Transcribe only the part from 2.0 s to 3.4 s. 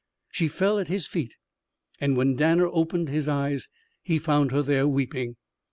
when Danner opened his